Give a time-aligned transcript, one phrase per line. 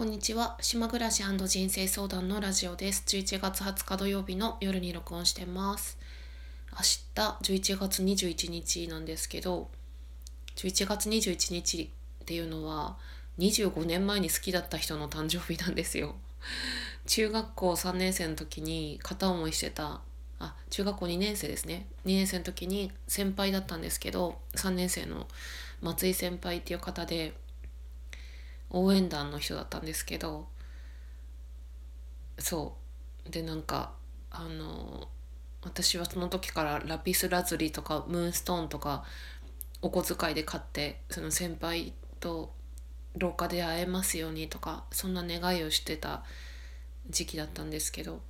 [0.00, 0.56] こんにちは。
[0.62, 3.04] 島暮らし人生相談のラジオです。
[3.06, 5.98] 11月20日土曜日の夜に録音してます。
[6.72, 6.78] 明
[7.14, 9.68] 日11月21日なんですけど
[10.56, 11.90] 11月21日
[12.22, 12.96] っていうのは
[13.38, 16.14] 25年前に好きだった人の誕生日なんですよ。
[17.04, 20.00] 中学校3年生の時に片思いしてた
[20.38, 21.84] あ中学校2年生ですね。
[22.06, 25.28] 2年生の時に先輩だったんですけど3年生の
[25.82, 27.34] 松井先輩っていう方で
[28.70, 30.48] 応援団の人だったんですけど
[32.38, 32.76] そ
[33.26, 33.30] う。
[33.30, 33.92] でなんか
[34.30, 35.08] あの
[35.62, 39.04] 私はその時からラピスラズリとかムーンストーンとか
[39.82, 42.52] お小遣いで買ってその先輩と
[43.16, 46.22] 廊下で会えますようにとかそんな願いをしてた
[47.08, 48.20] 時期だったんですけど。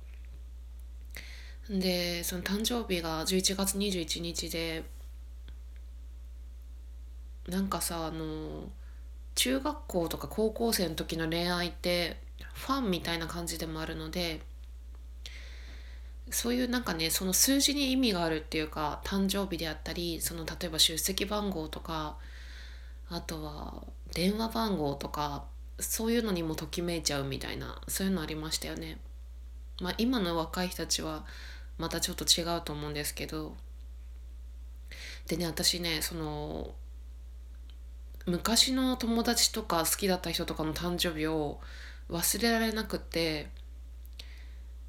[1.69, 4.83] でその誕生日が11月21日で
[7.47, 8.67] なんかさあの
[9.35, 12.17] 中学校とか高校生の時の恋愛って
[12.53, 14.41] ファンみたいな感じでもあるので
[16.29, 22.17] そういうなんかねその数字に意味があるっていうか誕生日であったりその例えば出席番号とか
[23.09, 23.83] あとは
[24.13, 25.43] 電話番号とか
[25.79, 28.99] そういうのにもときめいちゃうみたいなそういうのありましたよね。
[29.81, 31.25] まあ、今の若い人たちは
[31.77, 33.55] またちょっと違うと思うんですけど
[35.27, 36.75] でね私ねその
[38.25, 41.59] 昔の友達とか好きだった人とかの誕生日を
[42.09, 43.49] 忘れられなくて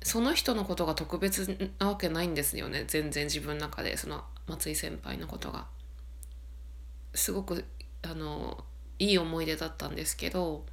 [0.03, 5.67] その人のことが特別なわけないんですよね全然自分の中でその松井先輩のことが。
[7.15, 7.65] すごく
[8.03, 8.65] あの
[8.99, 10.65] いい思い出だったんですけど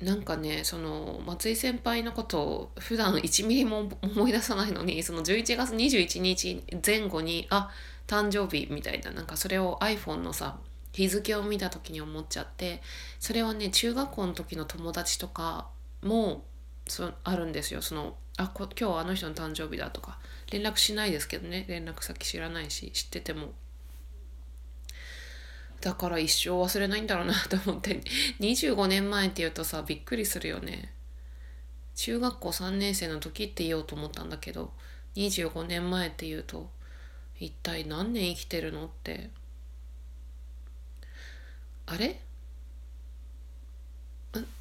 [0.00, 10.58] なんかねその松井先輩のことを普段1ミリも思い出さないのにその11月21日前後にあっ誕生日みたいななんかそれを iPhone のさ
[10.92, 12.80] 日付を見た時に思っちゃって
[13.20, 15.68] それはね中学校の時の友達とか
[16.02, 16.44] も
[16.86, 17.82] そあるんですよ。
[17.82, 20.18] そのあこ今日はあの人の誕生日だとか。
[20.52, 21.64] 連絡しないですけどね。
[21.68, 23.52] 連絡先知らないし知ってても。
[25.80, 28.00] だから一生忘れないんだろうなと思って。
[28.40, 30.92] 25年前って言うとさびっくりするよね。
[31.96, 34.72] 中学校3年生の時って言おうと思ったんだけど
[35.16, 36.70] 25年前って言うと
[37.38, 38.86] 一体何年生きてるの？
[38.86, 39.30] って。
[41.86, 42.20] あれ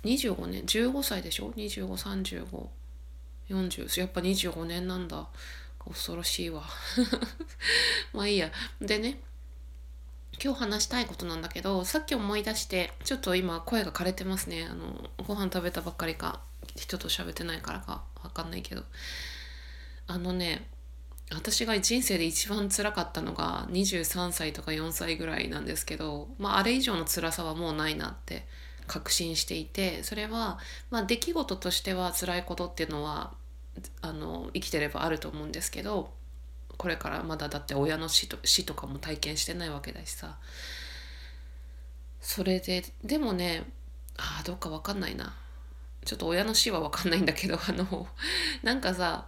[0.04, 5.28] ？25年？15歳でしょ？253540やっぱ25年なんだ。
[5.88, 6.64] 恐ろしいわ。
[8.14, 8.52] まあいいや。
[8.82, 9.20] でね
[10.44, 14.68] 今日話したいことなんだけどさっき思い出してちょっと今声が枯れてますね。
[14.70, 16.42] あのご飯食べたばっかりか
[16.76, 18.84] 人と喋ってないからか分かんないけど。
[20.08, 20.68] あのね
[21.32, 28.46] 私が人生で一番辛かったのが23歳とか4歳ぐらいなんですけど、まあ、あれ以上の辛さはもうないなって
[28.88, 30.60] 確信していてそれは、
[30.92, 33.34] まあ、出来事としては辛いことっていうのは
[34.02, 36.14] あの生きてればあると思うんですけど
[36.78, 40.38] これからまだだって親の死と死とかも体験してないわけだしさ。
[42.20, 43.64] それででもね
[44.18, 45.36] ああどうか分かんないな。
[46.04, 48.08] ちょっと親の死は分かんないんだけどあの
[48.62, 49.28] なんかさ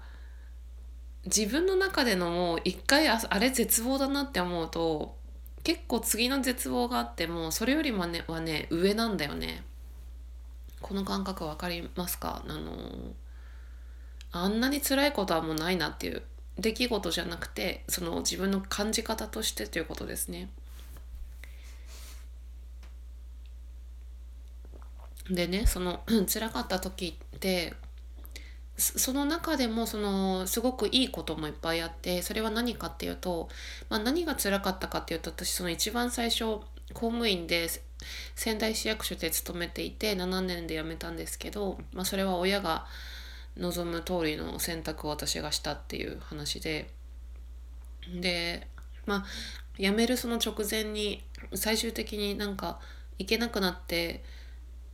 [1.27, 5.15] 自分の中でのもう一回あれ絶望だなって思うと
[5.63, 9.63] 結構次の絶望があってもそれよりもねはね上なんだよね
[10.81, 12.43] この感覚分かりますか？
[12.47, 12.71] あの
[14.31, 16.21] あんなに辛いことはもうないなっていう
[16.57, 20.49] 出来事じゃなくてその自分の感じ方としてということですね。
[25.29, 27.73] でねその辛かった時って
[28.77, 33.49] その中でもそのすごくいいこともいっぱいあってそれは何かっていうと、
[33.89, 36.43] まあ、何が辛かったかっていうと私その一番最初
[36.93, 37.67] 公務員で
[38.35, 42.85] 仙台市役所で勤めていて7年で辞めたんですけど、まあ、それは親が
[43.57, 46.89] 望む通りの選択を私がしたっていう話で。
[48.21, 48.67] で
[49.05, 49.25] まあ
[49.77, 51.23] 辞めるその直前に
[51.53, 52.79] 最終的になんか
[53.19, 54.23] 行けなくなって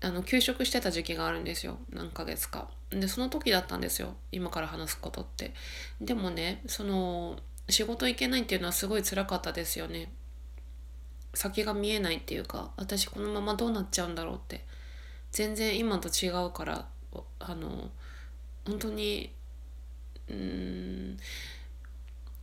[0.04, 2.68] あの休職してた時期があるんですよ何ヶ月か。
[2.90, 5.54] でその時だったんですよ今から話すことって。
[6.02, 7.40] でもねその
[7.70, 10.12] 仕事行けないっていうのはすごい辛かったですよね。
[11.34, 14.66] 先が見えないっていうか私このままどうなっちゃうんだろうって
[15.32, 16.86] 全然今と違うから
[17.40, 17.90] あの
[18.66, 19.34] 本当に
[20.30, 21.18] うん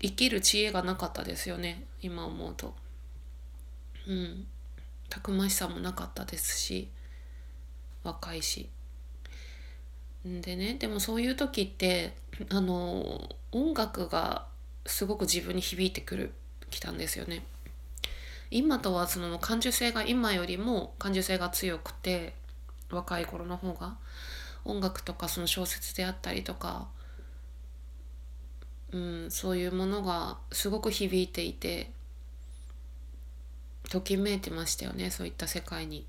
[0.01, 2.75] 生きる知恵がなかったですよね今思うと。
[4.09, 4.47] うん
[5.11, 6.89] たくましさもなかったですし
[8.03, 8.69] 若いし。
[10.25, 12.15] でねでもそういう時って
[12.51, 14.47] あの音楽が
[14.85, 16.33] すごく自分に響いてくる
[16.71, 17.45] きたんですよね。
[18.51, 22.35] 今とはその感受性が今よりも感受性が強くて
[22.91, 23.97] 若い頃の方が
[24.65, 26.89] 音楽とかその小説であったりとか、
[28.93, 31.91] うん、そういうものがすごく響いていて
[33.89, 36.07] ときめいてましたよねそういった世界に。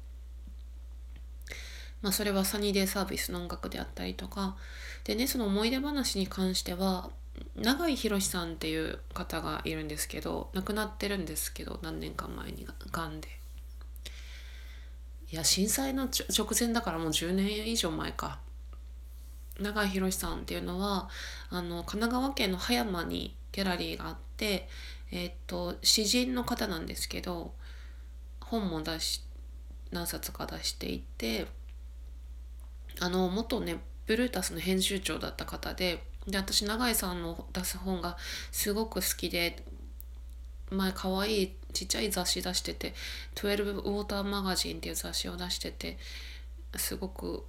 [2.01, 4.55] まあ、それはサニーデイサービスの音楽であったりとか。
[5.03, 7.09] でねその思い出話に関しては
[7.55, 13.27] 永井博さんっていう方がいるんですけど亡くなってるんですけど何年か前にがんで。
[15.31, 18.39] いや震災の直前だからもう10年以上前か。
[19.59, 21.09] 永井博さんっていうのは
[21.49, 24.67] あの神奈川県の葉山にギャラリーがあって
[25.11, 27.53] えっ、と詩人の方なんですけど
[28.39, 29.23] 本も出し
[29.91, 31.47] 何冊か出していて
[32.99, 38.17] あの元ねブルータスの編集長だった方でで私永井さんの出す本が
[38.51, 39.63] すごく好きで
[40.69, 42.93] 前可愛いちっちゃい雑誌出してて
[43.35, 45.97] 「12ウォーターマガジン」っていう雑誌を出してて
[46.75, 47.45] すごく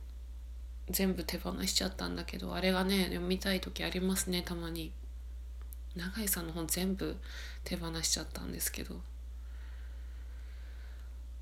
[0.91, 4.93] 全部手放しちゃったんだけどあれがね読みたい時ありますねたまに。
[5.95, 7.19] 永井さんの本全部
[7.65, 9.01] 手放しちゃったんですけど。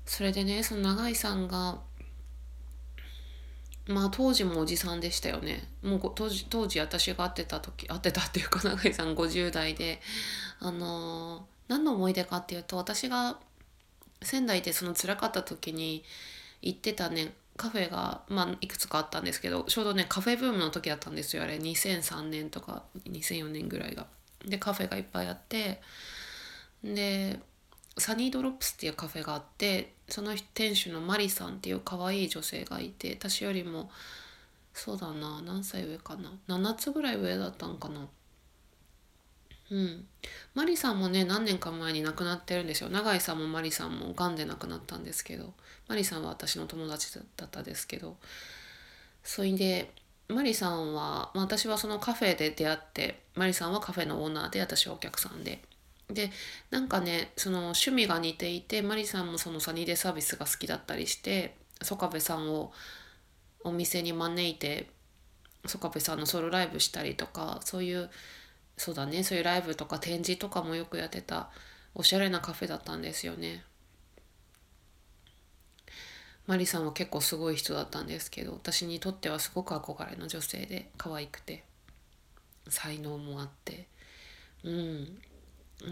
[0.05, 1.79] それでねその永井さんが
[3.91, 10.01] まあ当時もおじさんでしたよねもう当時当時私が会ってた時会ってたっていうか永井さん50代で
[10.59, 13.37] あのー、何の思い出かっていうと私が
[14.21, 16.03] 仙台でその辛かった時に
[16.61, 24.07] 行ってたねカフェが、まあ、いくつかあったんですけどちょうどねカフェブームの時だったんですよあれ2003年とか2004年ぐらいが。
[24.45, 25.79] でカフェがいっぱいあって
[26.83, 27.39] で
[28.01, 33.89] サニードロップスっていうカフェがあってその店主のマリさんっていう可愛い女性がいて私よりも
[34.73, 38.07] そうだな何歳上かな7つぐらい上だったんかな。
[39.69, 40.05] うん。
[40.53, 42.89] マリさんもね何年か前に亡くなってるんですよ。
[42.89, 45.53] 永井さんもマリさんもがんで亡くなったんですけど
[45.87, 48.17] マリさんは私の友達だったですけど。
[49.23, 49.91] それで
[50.27, 55.61] マリさんは、私はそのカフェで出会ってマリさんはカフェのオーナーで私はお客さんで。
[56.13, 56.31] で
[56.69, 62.71] なんかねその趣味が似ていてマリさんもそのサニーデサービスが好きだったりして曽我部さんを
[63.63, 64.89] お店に招いて
[65.65, 68.09] 曽我部さんのソロライブしたりとかそういう
[68.77, 71.49] そうだねそういうライブとか展示とかもよくやってた
[71.93, 73.63] おしゃれなカフェだったんですよね。
[76.47, 81.63] マリさんは結構すごい人だったんですけど私にとってはすごく憧れの女性で可愛くて
[82.67, 83.87] 才能もあって
[84.63, 85.21] うん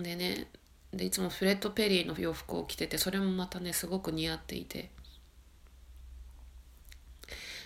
[0.03, 0.47] でね
[0.94, 4.91] でいつもフレッド・ペリーの洋服を着ててそれもまたねすごく似合っていて。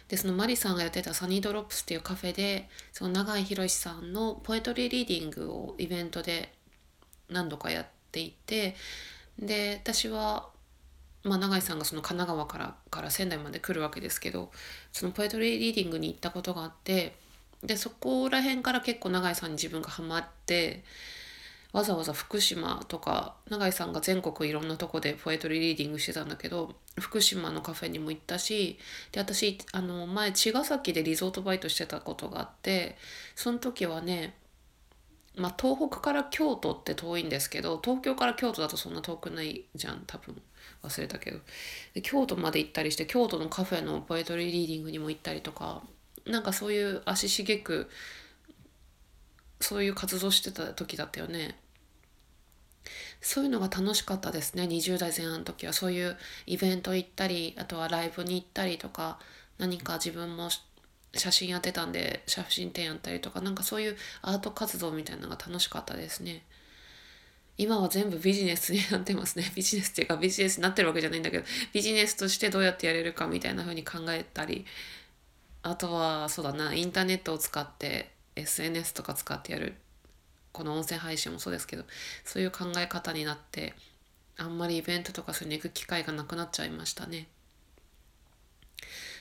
[0.10, 6.54] でそのマリさんがやってたサニードロップスっていうカフェでその永井宏さんのポエトリーリーディングをイベントで
[7.30, 8.75] 何度かやっていて
[9.40, 10.50] で私は、
[11.24, 14.52] まあ、永井さんがその神奈川からから仙台まで来るわけですけど
[14.92, 17.16] そのポエトリーリーディングに行ったことがあって
[17.64, 20.84] でそこら辺から結構永井さんに自分がハマって
[21.74, 28.78] わざわざ福島とか永井さんが全国いろんなとこでポエトリーリーディングしてたんだけど福島のカフェにも行ったし
[29.12, 32.96] で私あの前茅ヶ崎でリゾートバイトしてたことがあって
[33.36, 34.36] その時はね
[35.36, 40.42] まあ東北から京都って遠いんですけど東京から京都だとそんな遠くないじゃん多分。
[40.84, 41.40] 忘れたけど。
[42.02, 45.82] 京都まで行ったりして京都のカフェのポエトリーリーディングにも行ったりとか
[46.25, 47.89] なんかそういう足しげく
[49.60, 51.58] そういう活動してた時だったよね。
[53.24, 54.63] そういうのが楽しかったですね。
[54.63, 59.18] 20代前半の時はそういうイベント行ったりあとはライブに行ったりとか
[59.58, 60.50] 何か自分も
[61.15, 66.44] 写真やってたんで写真展やったりとかなんかそういうアート活動みたいなのが楽しかったですね。
[67.58, 69.50] 今は全部ビジネスになってますね。
[69.56, 74.65] ビジネスっていうかビジネスになってるわけじゃないんだけどビジネスとしてどうやってやれるかみたいな風に考えたり
[75.62, 79.75] あとはそうだなインターネットを使って SNS とか使ってやる。
[80.53, 81.83] この音声配信もそうですけど
[82.24, 83.74] そういう考え方になって
[84.38, 87.27] あんまりイベントとかそういうの行く機会がなくなっちゃいましたね。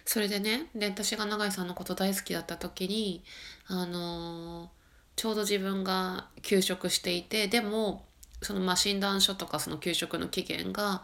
[0.04, 3.22] それでねで私が永井さんのこと大好きだった時に
[3.66, 4.68] あのー、
[5.16, 8.04] ちょうど自分が休職していてでも
[8.42, 11.02] そのまあ診断書とかその休職の期限が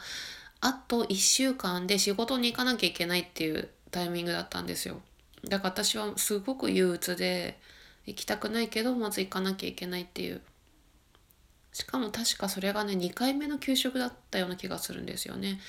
[0.60, 5.00] あと1週間で仕事に行かなきゃいけないっていうタイミングだったんですよ。
[5.44, 7.60] だから私はすごく憂鬱で
[8.08, 10.40] 行きたくないけどまず行かなきゃいけないっていう。
[11.72, 15.60] しかも確かそれがね2回目の給食だったような気がするんですよね。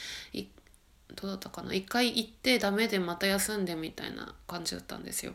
[1.16, 5.34] どうだったかな？1回行ってダメでまた休んでみたいな感じだったんですよ。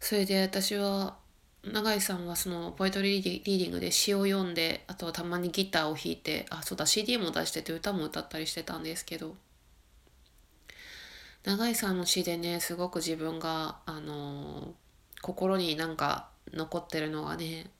[0.00, 1.16] それで私は
[1.64, 9.34] 永井さんはそのポエトリーリーディングで詩を読んであとはたまにギターを弾いてあそうだ CD も出してて歌も歌ったりしてたんですけど
[11.44, 14.74] 永井さんの詩でねすごく自分があの
[15.22, 17.70] 心になんか残ってるのがね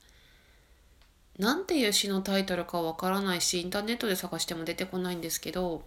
[1.37, 5.83] なんていう詩のタイトルかわからないしインターネットで探しても出てこないんですけど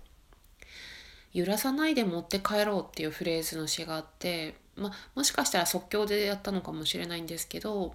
[1.34, 7.94] 「揺らさないで持って帰ろう」っていうフレーズの詩があってまもしかしたら即興でやったのかもしれないんですけど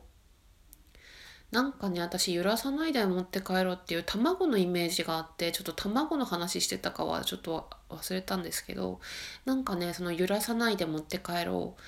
[1.51, 8.99] なんかね私揺らさないで持って帰ろうっていう卵のイメージがあってちょっと卵の話してたかはちょっと忘れたんですけど
[9.45, 11.81] なんかねその揺らさないで持って帰ろう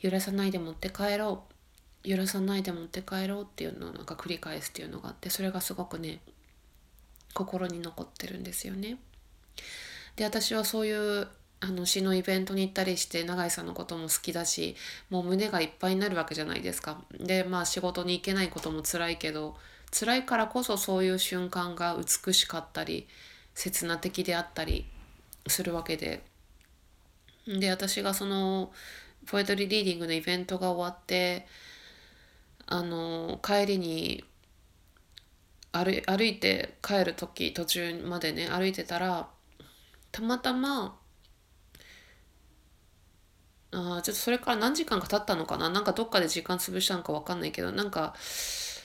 [0.00, 1.44] 揺らさないで持って帰ろ
[2.04, 6.20] う揺らさないで持って帰ろうっていうのをなんか繰り返すっていうのがあってそれがすごくね
[7.34, 8.98] 心に残ってるんですよね。
[10.16, 11.28] で私はそういう
[11.60, 14.76] あの詩のイベントに行ったりして永井さんのことも好きだし
[15.08, 17.02] もう胸がいっぱいになるわけじゃないですか。
[17.18, 19.56] でまあ仕事に行けないことも辛いけど
[19.90, 23.06] 辛いからこそそういう瞬間が美しかったり
[23.54, 24.86] 刹那的であったり
[25.46, 26.24] するわけで。
[27.46, 28.72] で私がその
[29.26, 31.46] ポエトリーリーディングのイベントが終わって
[32.66, 34.24] あの帰りに
[35.72, 39.28] 歩歩いて帰る時途中までね歩いてたら
[40.12, 40.96] たまたま
[43.76, 45.68] あちょっとそれから何時間か経ったのかな？
[45.68, 48.14] なんかどっかで時間潰したのか分かんないけどなんか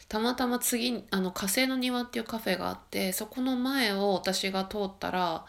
[0.08, 5.46] たまたま次あの火星の庭っていうカフェがあってそこの前を私が通ったら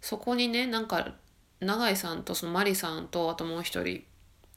[0.00, 1.14] そこにねなんか
[1.60, 4.04] 永井さんとそのマリさんとあともう一人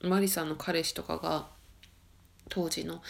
[0.03, 1.47] マリさんの彼氏とかが
[2.49, 3.01] 当時の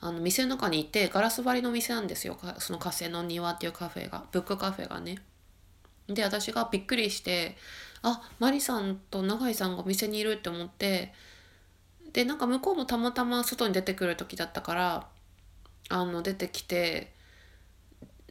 [0.00, 5.18] あの店の中にいてガラス張りの店なんですよその火星の庭っていうカフェがブックカフェがね。
[6.08, 7.56] で私がびっくりして
[8.02, 11.12] あマリさんと永井さんがお店にいるって思って
[12.12, 15.06] でなんか向こうもたまたま外に出てくる時だったから
[15.88, 17.12] あの出てきて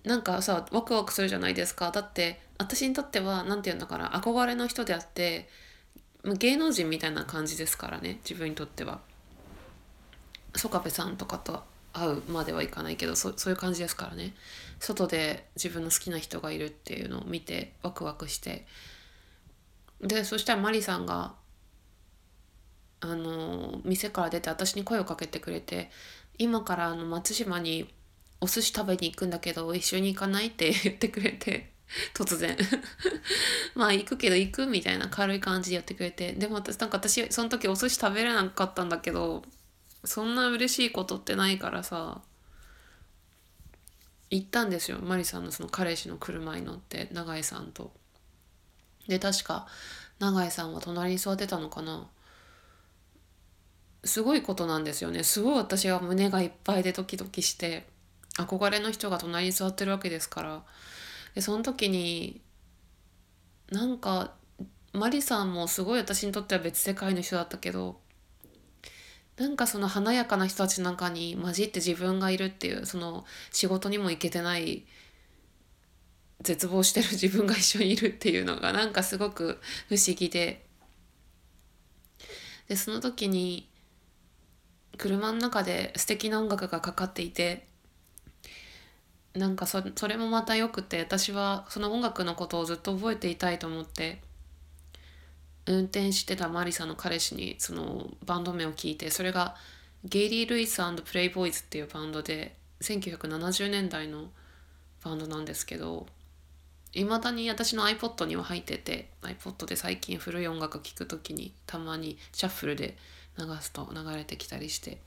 [0.04, 1.92] なんかさワクワクするじゃないですか。
[1.92, 5.48] だって私にとっては何て言うんだから憧れの人であって
[6.38, 9.00] 芸能人みたいな感じですからね自分にとっては。
[10.56, 11.64] 曽我部さんとかと
[11.94, 14.34] 会うまではいかないけどそそういう感じですからね。
[14.80, 18.66] 外で自分の好きな人がいるっていうのを見てワクワクして。
[20.02, 21.36] でそしたらマリさんが
[23.02, 25.90] あの店から出て私に声をかけてくれて
[26.38, 27.94] 「今からあの松島に
[28.40, 31.74] お寿司食べに行くんだけど一緒に行かない?」って 言ってくれて
[32.14, 32.58] 突然
[33.76, 39.44] まあ行くけど行くみたいな軽い感じでやってくれてでも私なんか私その時お寿司食べれなかったんだけど
[40.04, 42.22] そんな嬉しいことってないからさ
[44.30, 48.01] 行ったんですよマリさんのその彼氏の車に乗って永井さんと。
[49.08, 49.68] で確か
[50.20, 52.08] 永井さんは隣に座ってたのかな？
[54.04, 55.24] すごいことなんですよね。
[55.24, 57.88] すごい私は胸がいっぱいでドキドキして
[58.38, 60.64] 憧れの人が隣に座ってるわけですから。
[61.36, 62.42] でその時に
[63.72, 64.34] なんか
[64.94, 68.00] マリさんもすごい私にとっては別世界の人だったけど
[69.38, 74.86] なんかその華やかな人たちの中に混じって自分がいるっていうその仕事にも行けてない
[76.42, 80.66] 絶望してる自分が一緒にいるっていうのがなんかすごく不思議で。
[82.68, 83.70] でその時に
[84.98, 87.68] 車の中で素敵な音楽がかかっていて
[89.34, 94.22] なんかそそれもまたよくて私はその音楽のことをずっと覚えていたいと思って
[95.66, 99.56] 運転してたマリサの彼氏にそのバンド名を聞いてそれが
[100.04, 104.30] ゲイリー・ルイスプレイボーイズっていうバンドで1970年代の
[105.04, 106.08] バンドなんですけど
[106.94, 112.98] いまだに私の iPod には入ってて iPod で最近古い音楽聴く時にたまにシャッフルで
[113.38, 114.98] 流すと流れてきたりして。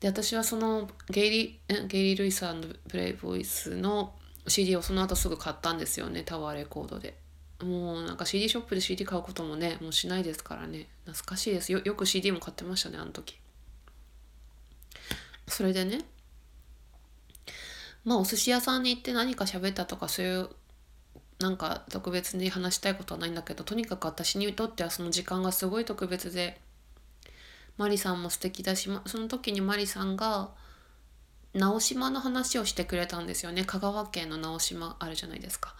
[0.00, 2.44] で私はそのゲイリー・ゲイリー・ルイス
[2.88, 4.14] プレイボイスの
[4.46, 7.14] CD をその後すぐ買ったんですよねタワーレコードで。
[7.62, 10.88] もうなんか CD ショップで CD 買うこともねもうしないですからね。
[11.04, 11.70] 懐かしいです。
[11.70, 13.38] よよく CD も買ってましたねあの時。
[15.46, 16.00] それでね
[18.04, 20.48] まあお寿司屋さんに行って何か喋ったとかそういう
[21.40, 26.60] なんか特別に話したいことはないんだけどとにかく私にとってはその時間がすごい特別で
[27.76, 30.50] マリさんも素敵だしその時にマリさんが
[31.54, 35.74] 直島の話をしてくれたんですよね香川県の直島あるじゃないですか。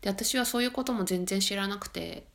[0.00, 2.26] で私はそういうことも全然知らなくて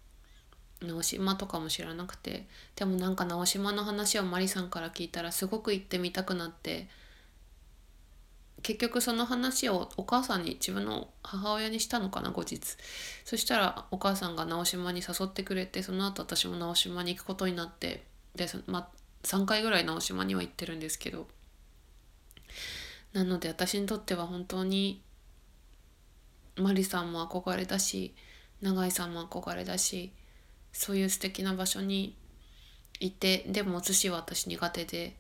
[0.82, 6.88] 直島とかも知らなくてでもなんか直島の話をマリさんから聞いたらすごく行ってみたくなって
[8.62, 12.60] 結局その話をお母さんに自分の母親にしたのかな後日。
[13.26, 18.04] そしたらお母さんが直島に誘ってくれてその後私も直島に行くことになって
[18.36, 18.90] で、ま
[19.24, 21.28] 3回ぐらい直島には行ってるんですけど。
[23.14, 25.02] なので私にとっては本当に
[26.58, 28.14] マリさんも憧れだし
[28.62, 30.12] 永井さんも憧れだし
[30.74, 32.16] そういう素敵な場所に
[33.00, 35.16] いてでもお寿司は私苦手で。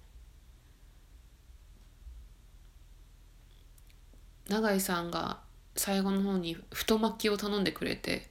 [4.49, 5.39] 永井さんが
[5.75, 8.27] 最後の方に太巻きを頼んでくれて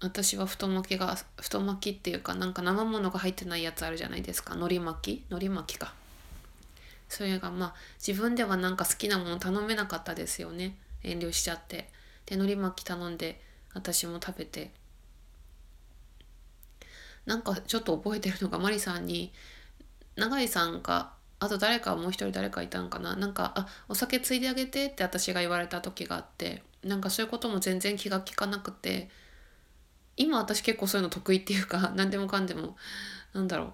[0.00, 4.54] 私は太巻きが太巻きっていうかなんか生ものが入ってないやつあるじゃないですか。
[4.54, 5.24] 海苔巻き？
[5.28, 5.92] 海苔巻きか。
[7.10, 10.78] それがまあ自分ではなんか好きなもの頼めなかったですよね。
[11.02, 11.90] 遠慮しちゃって。
[12.24, 13.42] で海苔巻き頼んで
[13.74, 14.70] 私も食べて。
[17.26, 19.34] なんかちょっと覚えてるのがマリさんに
[20.16, 23.16] 永井さんかあと誰かもう一人誰かいたんかな？
[23.16, 29.08] なんか「あお酒ついであげて」って私が言われた時があってなんかそういうことも全然気が利かなくて
[30.18, 32.76] 今私結構そういうの得意っていうか 何でもかんでも
[33.32, 33.72] なんだろ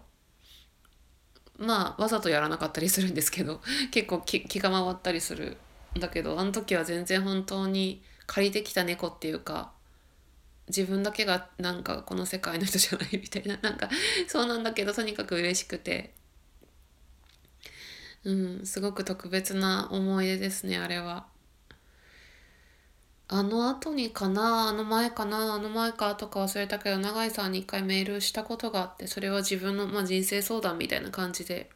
[1.58, 1.66] う。
[1.66, 5.56] まあわざとやらなかったりするんですけど 結構気が回ったりする
[5.96, 9.72] んだけどあの時は全然本当に借りてきた猫っていうか
[10.68, 13.88] 自分だけがなんかこの世界の人じゃないみたいななんか
[14.28, 16.14] そうなんだけどとにかく嬉しくて。
[18.26, 21.26] うんすごく特別な思い出ですねあれは。
[23.28, 31.68] あの後にかなあの前かなあの前かとか忘れたけど永井さんに一回メールしたことがあってそれは自分の、まあ、人生相談みたいな感じで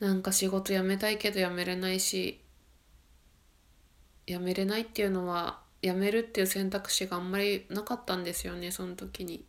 [0.00, 2.40] なんか仕事辞めたいけど辞めれないし
[4.26, 9.44] 辞めれないっていうのは辞めるっていう選択肢があんまりなかったんですよねその時に。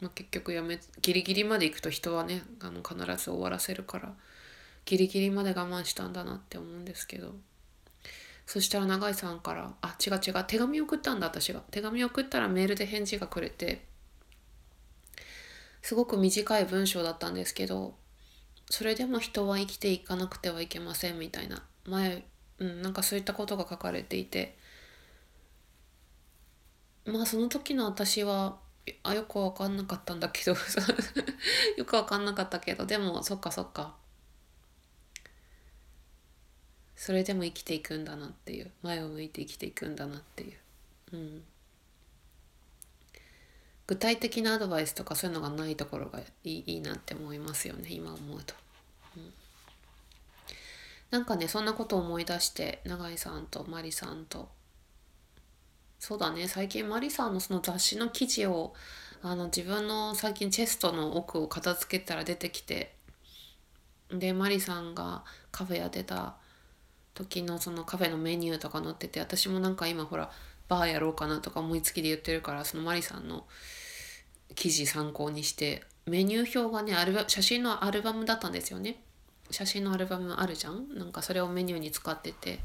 [0.00, 4.12] まあ、結局やめギリギリまで行くと人はねあの必ず終わらせるから
[4.84, 7.34] ギリギリまで我慢したんだなって思うんですけど。
[8.46, 13.86] そしたら永井さんから「あ違う違う手紙送ったんだ私が」手紙送ったらメールで返事がくれて
[15.80, 17.96] すごく短い文章だったんですけど
[18.70, 22.26] それでも人は生きていかなくてはいけませんみたいな前、
[22.58, 24.58] うん、なんかそういったことが書かれていて。
[27.06, 28.58] まあその時の私は
[29.02, 30.52] あよく分かんなかったんだけど。
[31.76, 32.84] よく分かんなかったけど。
[32.86, 33.96] でもそっかそっか。
[36.96, 38.70] それでも生きていくんだなっていう。
[38.82, 40.58] 前を向いて生きていくんだなっていう、
[41.12, 41.44] うん、
[43.86, 47.88] 具体的なアドバイスとかそういうのがないところがいいいいなって思いますよね。
[47.90, 48.54] 今思うと、
[49.16, 49.32] うん、
[51.10, 54.48] なんかねそんなことを思い出して永井さんとマリさんと
[55.98, 56.48] そうだね。
[56.48, 58.74] 最近マリさんのその雑誌の記事を
[59.22, 62.94] あの自分の最近チェストの奥を片付けたら出てきて
[64.10, 66.34] でマリさんがカフェやってた
[67.14, 70.30] 時のそのカフェのメニューとか載ってて私もなんか今ほら
[70.68, 73.46] バーやろうかなとか思いつきで言ってるからそのマリさんの
[74.54, 79.00] 記事参考にしてメニュー表がねアルバ写真のアルバムだったんですよね。
[79.50, 80.94] 写真のアルバムあるじゃん？
[80.94, 82.58] なんかそれをメニューに使ってて。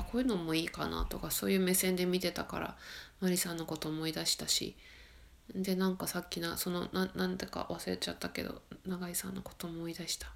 [0.00, 2.76] あこういうのもいいかなとかそういう目線で見てたから
[3.20, 4.74] マリさんのこと思い出したし
[5.54, 10.28] でなんかさっきなそのななんでか忘れちゃったけど永井さんのこと思い出した。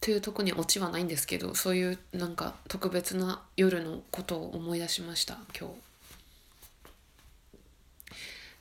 [0.00, 5.74] というとこにオチはないんですけどそういうなんか特別な夜のことを思い出しました今日。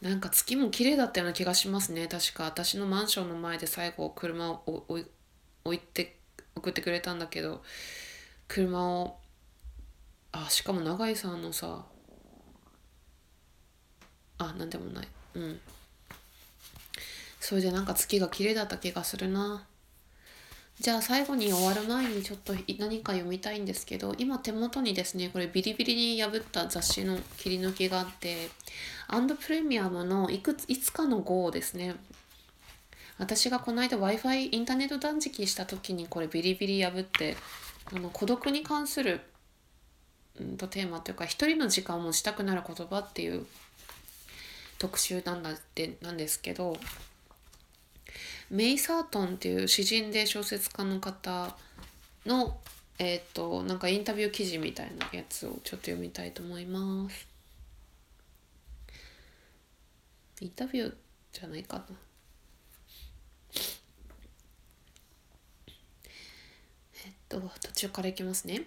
[0.01, 6.17] なんか月も綺麗だったような気がしますね確か私のマンションの前で最後車を置いて
[6.55, 7.63] 送ってくれたんだけど
[8.47, 9.17] 車を。
[10.31, 11.85] あしかも永井さんのさ。
[14.39, 15.07] あなんでもない。
[15.35, 15.59] うん。
[17.39, 19.65] それでなんか月が綺麗だった気がするな。
[20.79, 28.49] じゃあ最後に終わる前にちょっと何か読みたいんですけど今手元にですねこれビリビリに破った雑誌の切り抜きがあって
[29.07, 31.95] アンドプレミアムのいくついつかの号ですね。
[33.17, 37.35] 私がこの間 Wi-Fi インターネット断食した時にこれビリビリ破って
[37.93, 39.21] あの孤独に関する、
[40.39, 43.45] うんと、テーマというか一人の時間を持ちたくなる言葉っていう
[44.77, 46.77] 特集なんだってなんですけど
[48.49, 51.55] メイ・サートンっていう詩人で小説家の方
[52.25, 52.57] の
[52.99, 57.27] えっ、ー、となんかインタビュー記事みたいなやつをちょっと読みたいと思います。
[60.39, 60.93] インタビュー
[61.33, 62.06] じゃないかな。
[67.39, 68.63] と途中からいきますね。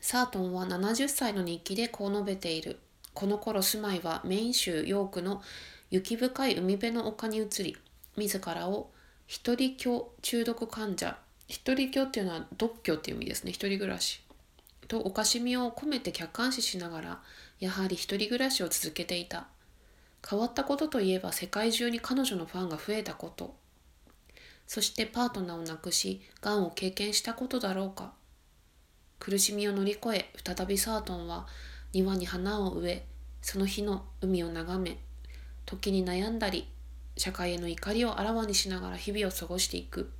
[0.00, 2.78] サートンは70歳の日記でこう述べている。
[3.14, 5.42] この頃住まいはメイン州ヨークの
[5.90, 7.76] 雪深い海辺の丘に移り、
[8.16, 8.90] 自らを
[9.26, 14.22] 一人居中毒患者、一人居っていうのは独居っていう意味ですね、一人暮らし。
[14.88, 17.22] とおかしみを込めて客観視しながら、
[17.60, 19.46] やはり一人暮らしを続けていた。
[20.28, 23.54] 変わったことといえば世界中に彼女のファンが増えたこと。
[24.66, 28.12] そしてパートナーを亡くし、がんを経験したことだろうか。
[29.18, 31.46] 苦しみを乗り越え、再びサートンは
[31.92, 33.06] 庭に花を植え
[33.42, 34.98] その日の海を眺め
[35.66, 36.66] 時に悩んだり
[37.18, 40.10] 社会への怒りをあらわにしながら日々を過ごしていく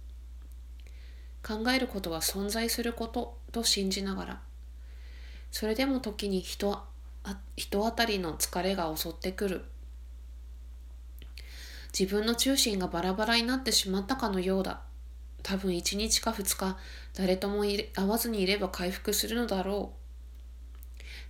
[1.42, 4.40] 考えることは存在することと信じながら
[5.50, 6.78] それでも時に人
[7.56, 9.64] 人当たりの疲れが襲ってくる
[11.98, 14.80] 自分の中心がバラバラになってしまったかのようだ。
[15.42, 16.78] 多分1日か2日
[17.14, 19.92] 誰とも会わずにいれば回復するのだろ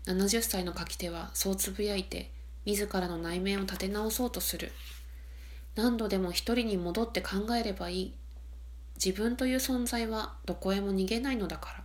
[0.07, 0.11] う。
[0.11, 2.31] 70歳の書き手はそうつぶやいて
[2.65, 4.71] 自らの内面を立て直そうとする。
[5.75, 8.15] 何度でも一人に戻って考えればいい。
[9.05, 11.85] 自分という存在はどこへも逃げないのだから。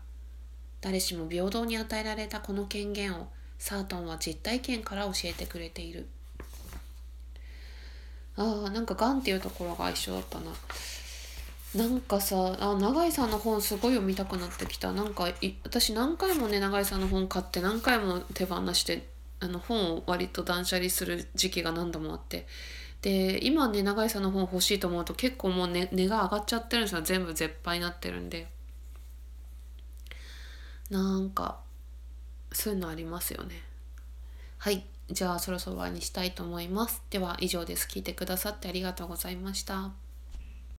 [0.81, 6.07] 誰しも平等に与えられたこの権限をサートンは実体験から教えてくれている。
[8.37, 10.51] ああなんかがんっていうところが一緒だったな。
[11.75, 14.91] なんかさあ永井さんの本すごい読みたくなってきた。
[14.93, 15.27] なんか
[15.63, 19.07] 私何回もね永井さんの本買って何回も手放して
[19.39, 22.47] あの本を割と断捨離する時期が何度もあって。
[23.01, 27.01] で今ね永井さんの本欲しいと思うと結構もう、ね、値が上がっちゃってるんですよ。
[27.01, 28.47] 全部絶版になってるんで。
[30.89, 31.59] なんか
[32.51, 33.61] そういうのありますよね。
[34.57, 34.85] はい。
[35.09, 37.01] じゃあそろそろ終わりにしたいと思います。
[37.09, 37.87] では以上です。
[37.87, 40.06] 聞いてくださってありがとうございました。